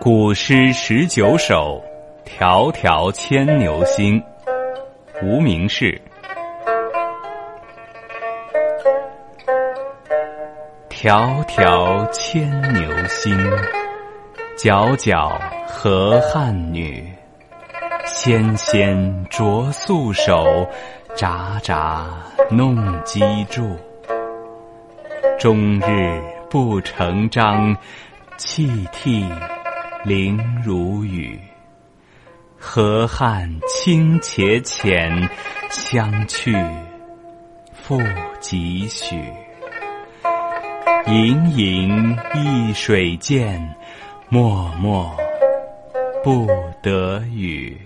[0.00, 1.82] 古诗十九首，
[2.24, 4.22] 迢迢牵牛星。
[5.20, 6.00] 无名氏。
[10.88, 13.36] 迢迢牵牛星，
[14.56, 17.04] 皎皎河汉女。
[18.06, 20.64] 纤纤擢素手，
[21.16, 22.06] 札札
[22.48, 23.76] 弄机杼。
[25.40, 27.76] 终日不成章，
[28.36, 29.26] 泣涕
[30.04, 31.38] 零如雨。
[32.56, 35.28] 河汉清且浅，
[35.70, 36.54] 相去
[37.72, 38.00] 复
[38.40, 39.16] 几许？
[41.06, 43.58] 盈盈一水间，
[44.28, 44.40] 脉
[44.80, 45.16] 脉
[46.22, 46.46] 不
[46.82, 47.76] 得语。